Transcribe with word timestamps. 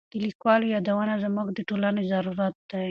د 0.13 0.13
لیکوالو 0.25 0.71
یادونه 0.75 1.13
زموږ 1.23 1.47
د 1.53 1.59
ټولنې 1.69 2.03
ضرورت 2.11 2.55
دی. 2.69 2.79